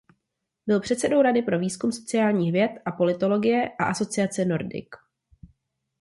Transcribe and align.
Byl 0.67 0.79
předsedou 0.79 1.21
Rady 1.21 1.41
pro 1.41 1.59
výzkum 1.59 1.91
sociálních 1.91 2.51
věd 2.51 2.71
a 2.85 2.91
politologie 2.91 3.69
a 3.79 3.83
asociace 3.83 4.45
Nordic. 4.45 4.89